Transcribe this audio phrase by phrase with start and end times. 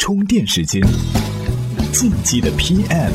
[0.00, 0.82] 充电时间，
[1.92, 3.12] 进击的 PM，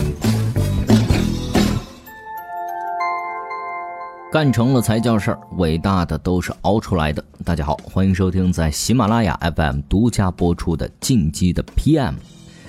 [4.31, 7.25] 干成了才叫事儿，伟大的都是熬出来的。
[7.43, 12.11] 大家好，欢迎收听在喜马拉雅 FM 独家播出的《进击的 PM》。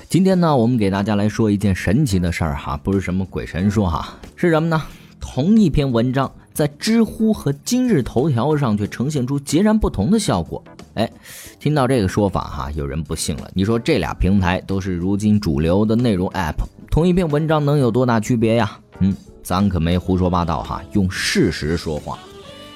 [0.09, 4.83] 今天呢，我们给大家来说一件神奇的事儿哈，不是什么鬼神说哈，是什么呢？
[5.21, 10.64] 同一篇文章在知乎和今日头条上却呈现出截然不同的效果。
[10.95, 11.12] 哎，
[11.61, 13.50] 听到这个说法哈，有人不信了。
[13.52, 16.55] 你说这俩平台都是如今主流的内容 App，
[16.91, 18.80] 同一篇文章能有多大区别呀？
[19.01, 22.19] 嗯，咱可没胡说八道哈，用事实说话。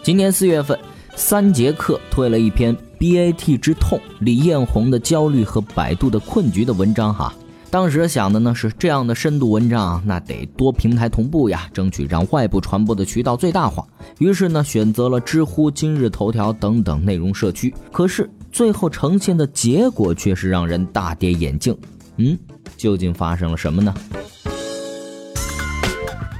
[0.02, 0.78] 今年四月份，
[1.16, 7.34] 三节课推了一篇 BAT 之痛、李彦宏的焦虑和百度的困局的文章哈。
[7.70, 13.86] 当时想的呢是这样的深度文章，那得多平台同步呀，争取让外部传播的渠道最大化。
[14.18, 17.72] 于是呢，选择了知乎、今日头条等等内容社区。
[17.92, 21.76] 可是最后呈现的结果却是让人大跌眼镜。
[22.16, 22.36] 嗯，
[22.76, 23.94] 究竟发生了什么呢？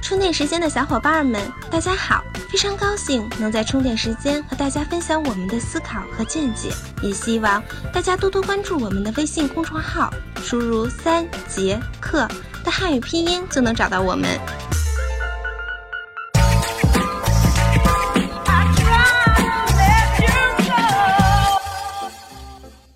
[0.01, 2.21] 充电时间的小伙伴们，大家好！
[2.51, 6.69] 非常高兴能在充电时间和大家分享我们的思考和见解，
[7.01, 7.63] 也希望
[7.93, 12.27] 大家多多关注我们的微信公众号，输入“三节课”
[12.61, 14.37] 的汉语拼音就能找到我们。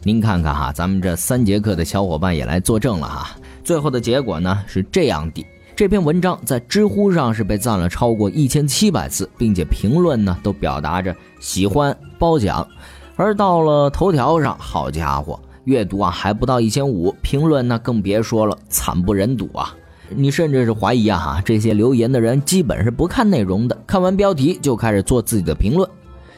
[0.04, 3.38] 您看看哈，咱们这三节课的小伙伴也来作证了哈。
[3.64, 5.46] 最后的结果呢是这样的：
[5.76, 12.66] 这篇文章在知乎上是被赞了超过一千七百次，并且评论呢都表达着喜欢褒奖。
[13.18, 19.76] 而到了头条上，好家伙，阅读啊还不到一千五，评论呢更别说了，惨不忍睹啊！
[20.08, 25.90] 你甚至是怀疑啊，这些留言的人基本是不看内容的，看完标题就开始做自己的评论。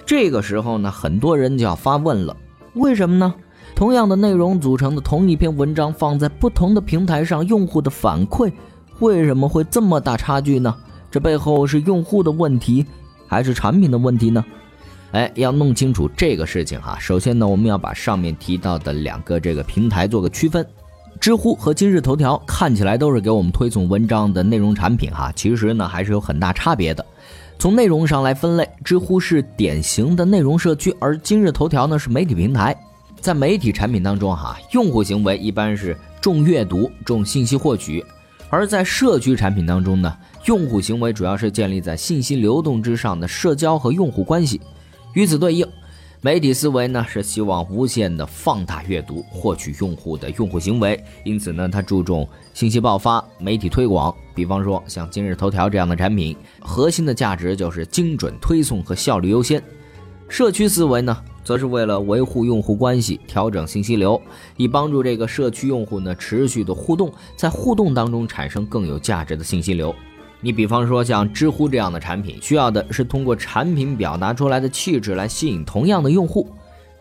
[0.04, 2.36] 这个时候呢，很多人就要发问了：
[2.74, 3.32] 为什么呢？
[3.76, 8.52] 同样的内容组成的同一篇文章，放在不同的平台上，用户的反馈
[9.00, 10.76] 为什么会这么大差距呢？
[11.10, 12.86] 这背后是用户的问题，
[13.28, 14.44] 还是产品的问题呢？
[15.12, 20.66] 哎，要弄清楚这个事情哈，首先呢，我们要把上面提到的两个这个平台做个区分。
[21.20, 27.04] 知乎和今日头条看起来都是给我们推送文章的内容产品哈，其实呢还是有很大差别的。
[27.58, 32.76] 从内容上来分类，知乎是典型的内容社区，而今日头条呢是媒体平台。
[33.20, 38.00] 在媒体产品当中，哈，用户行为一般是重阅读、重信息获取；
[38.50, 44.62] 而在社区产品当中呢，用户行为主要是建立在信息流动之上的社交和用户关系。
[45.14, 45.68] 与此对应，
[46.22, 54.16] 媒体思维呢是希望无限的放大阅读，获取用户的用户行为，因此呢，它注重信息爆发、媒体推广。
[54.34, 59.62] 比方说像今日头条这样的产品，核心的价值就是精准推送和效率优先。
[60.30, 61.18] 社区思维呢？
[61.48, 64.22] 则是为了维护用户关系，调整信息流，
[64.58, 69.96] 以帮助这个社区用户呢持续的互动，在互动当中产生更有价值的信息流。
[70.42, 76.50] 你比方说像知乎这样的产品，需要的是通过产品表达出来的气质来吸引同样的用户，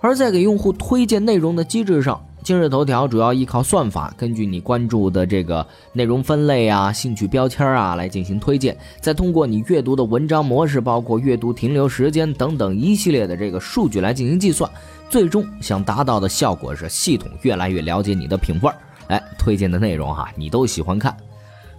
[0.00, 2.24] 而在给用户推荐内容的机制上。
[2.46, 14.70] 今日头条主要依靠算法，根据你关注的这个内容分类啊、兴趣标签啊来进行推荐，再通过你阅读的文章模式，包括阅读停留时间等等一系列的这个数据来进行计算，
[15.10, 18.76] 最终想达到的效果是系统越来越了解你的品味儿，
[19.08, 21.16] 哎，推荐的内容哈你都喜欢看。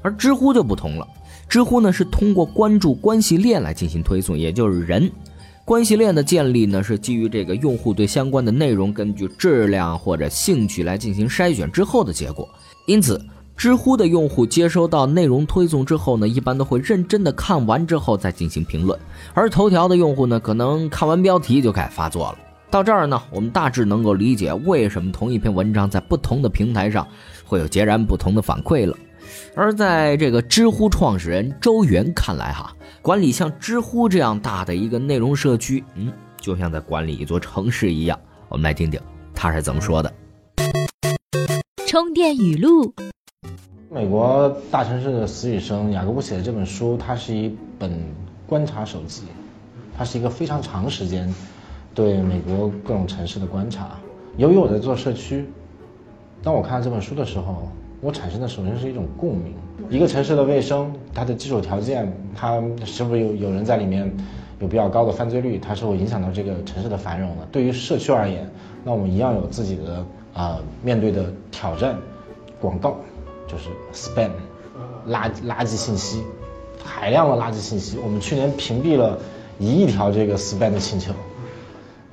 [0.01, 1.07] 而知乎就不同了，
[1.47, 5.09] 知乎呢是通过关注关系链来进行推送，也就是人。
[5.67, 12.47] 关系链的建立呢，是基于这个用户对相关的内容根据质量或者兴趣来进行筛选之后的结果。
[12.85, 13.22] 因此，
[13.57, 18.97] 知乎的用户接收到内容推送之后呢，一般都会认真的看完之后再进行评论；
[19.33, 22.38] 而头条的用户呢，可能看完标题就开始发作了。
[22.72, 27.06] 到这儿呢，我们大致能够理解为什么同一篇文章在不同的平台上
[27.44, 28.95] 会有截然不同的反馈了。
[29.55, 32.73] 而在这个知乎创始人周元看来，哈。
[33.01, 36.11] 管理像知乎这样大的一个内容社区，嗯，
[36.41, 38.19] 就像在管理一座城市一样。
[38.49, 38.99] 我们来听听
[39.33, 40.13] 他是怎么说的。
[41.85, 42.94] 充电语录：
[43.89, 47.97] 美国大城市的死与生，雅各布写的这本书，它是一本
[48.45, 49.24] 观察手记，
[49.97, 51.33] 它是一个非常长时间
[51.95, 53.97] 对美国各种城市的观察。
[54.35, 55.45] 由于我在做社区，
[56.44, 59.53] 当我看到这本书的时候，我产生的首先是一种共鸣。
[59.89, 64.11] 一个城市的卫生，它的基础条件，它是不是有有人在里面
[64.59, 67.47] 有比较高的犯罪率，它是会影响到这个城市的繁荣的。
[67.51, 68.47] 对于社区而言，
[68.83, 71.97] 那我们一样有自己的啊面对的挑战。
[72.59, 72.97] 广告
[73.47, 74.31] 就是 spam，
[75.07, 76.23] 垃垃圾信息，
[76.83, 77.97] 海量的垃圾信息。
[78.03, 79.17] 我们去年屏蔽了
[79.59, 81.13] 一亿条这个 spam 的请求，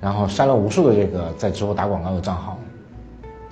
[0.01, 2.59] 然后删了无数的这个在知乎打广告的账号。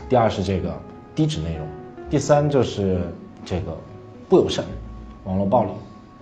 [0.09, 0.75] 第二是这个
[1.15, 1.67] 低质内容。
[2.13, 3.01] 第三就是
[3.43, 3.75] 这个
[4.29, 4.63] 不友善，
[5.25, 5.71] 网络暴力。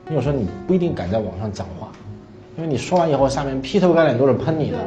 [0.09, 1.89] 你有时候你不一定敢在网上讲话，
[2.57, 4.79] 因为你说完以后，下面劈头盖脸都是喷你的。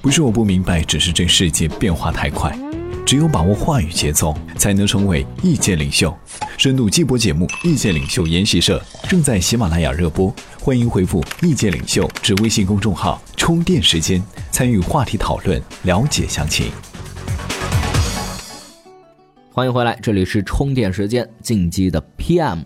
[0.00, 2.56] 不是我不明白，只是这世界变化太快，
[3.04, 6.16] 只有把握话语节奏，才能成为意见领袖。
[6.56, 16.70] 深度季播节目《意见领袖研习社》正在喜马拉雅热播，欢迎回复“意见领袖”至微信公众号充电时间，参与话题讨论，了解详情。
[19.50, 22.58] 欢迎回来，这里是充电时间进击的 PM。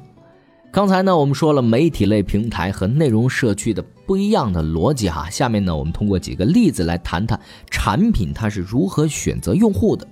[0.72, 5.30] 刚才呢，我们说了媒体类平台和内容社区的不一样的逻辑哈。
[5.30, 7.38] 下面呢，我们通过几个例子来谈谈
[7.70, 10.04] 产品它是如何选择用户的。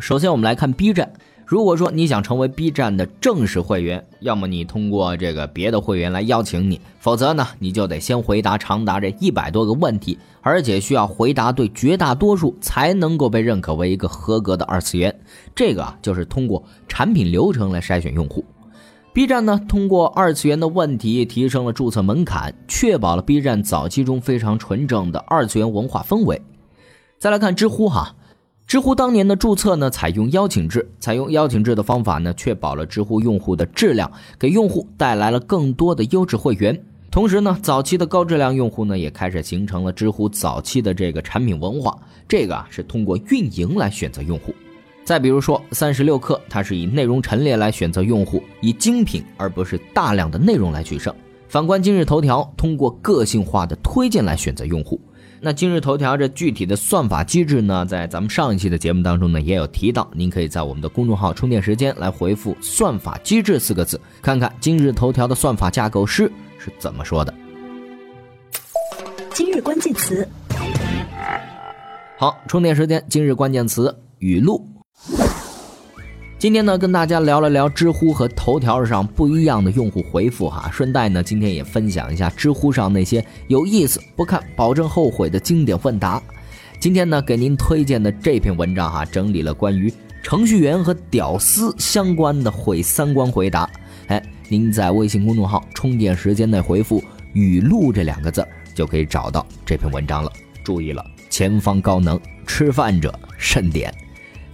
[0.00, 1.10] 首先，我们来看 B 站。
[1.46, 15.16] 如果说你想成为 B 站的正式会员，要么你通过这个别的会员来邀请你，否则呢，你就得先回答长达这一百多个问题，而且需要回答对绝大多数才能够被认可为一个合格的二次元。
[15.54, 18.44] 这个啊，就是通过产品流程来筛选用户。
[19.12, 26.42] B 站呢，通过二次元的问题提升了注册门槛，确保了 B 站早期中非常纯正的二次元文化氛围。
[27.20, 28.16] 再来看知乎哈。
[28.66, 34.10] 知乎当年的注册呢，采用邀请制，采用邀请制的方法呢，确保了知乎用户的质量，
[34.40, 36.76] 给用户带来了更多的优质会员。
[37.08, 41.96] 同时呢，早期的高质量用户呢，也开始形成了知乎早期的这个产品文化。
[42.26, 44.52] 这个啊，是通过运营来选择用户。
[45.04, 51.14] 再比如说，三十六氪，它是以内容陈列来选择用户，以精品而不是大量的内容来取胜。
[51.48, 55.00] 反观今日头条，通过个性化的推荐来选择用户。
[55.40, 67.32] 那今日头条这具体的算法机制呢，在咱们上一期的节目当中呢也有提到，您可以在我们的公众号“充电时间”来回复“算法机制”四个字，看看今日头条的算法架构师是怎么说的。
[69.32, 70.26] 今日关键词，
[72.18, 74.66] 好，充电时间，今日关键词语录。
[76.38, 86.22] 今天呢，跟大家聊了聊知乎和头条上不一样的用户回复哈，顺带呢，今天也分享一下知乎上那些有意思、不看保证后悔的经典问答。
[86.78, 89.90] 今天呢，给您推荐的这篇文章哈，整理了关于
[90.22, 93.68] 程序员和屌丝相关的毁三观回答。
[94.08, 97.02] 哎，您在微信公众号“充电时间”内回复
[97.32, 100.30] “语录”这两个字，就可以找到这篇文章了。
[100.62, 103.90] 注意了，前方高能，吃饭者慎点。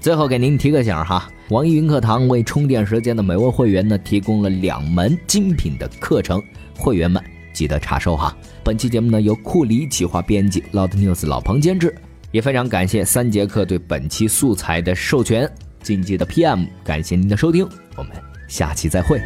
[0.01, 6.43] 最后给您提个醒哈，网易云课堂为充电时间的每位会员呢提供了两门精品的课程，
[6.79, 7.23] 会员们
[7.53, 8.35] 记得查收哈。
[8.65, 11.95] 本期节目呢由库里企划编辑，Loud News 老彭监制，
[12.31, 15.47] 也非常感谢三节课对本期素材的授权。
[15.83, 17.69] 晋级的 PM，感谢您的收听，
[17.99, 18.13] 我们
[18.49, 19.21] 下期再会。